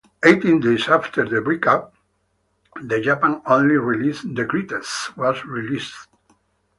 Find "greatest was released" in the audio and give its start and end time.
4.45-5.93